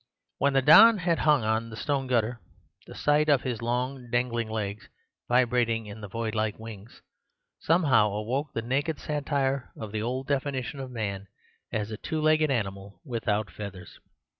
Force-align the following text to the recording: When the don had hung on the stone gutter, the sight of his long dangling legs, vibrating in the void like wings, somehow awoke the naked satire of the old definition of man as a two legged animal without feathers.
When 0.39 0.53
the 0.53 0.63
don 0.63 0.97
had 0.97 1.19
hung 1.19 1.43
on 1.43 1.69
the 1.69 1.75
stone 1.75 2.07
gutter, 2.07 2.41
the 2.87 2.95
sight 2.95 3.29
of 3.29 3.43
his 3.43 3.61
long 3.61 4.09
dangling 4.09 4.49
legs, 4.49 4.89
vibrating 5.27 5.85
in 5.85 6.01
the 6.01 6.07
void 6.07 6.33
like 6.33 6.57
wings, 6.57 7.03
somehow 7.59 8.09
awoke 8.09 8.51
the 8.53 8.63
naked 8.63 8.99
satire 8.99 9.71
of 9.79 9.91
the 9.91 10.01
old 10.01 10.25
definition 10.25 10.79
of 10.79 10.89
man 10.89 11.27
as 11.71 11.91
a 11.91 11.97
two 11.97 12.19
legged 12.19 12.49
animal 12.49 12.99
without 13.05 13.51
feathers. 13.51 13.99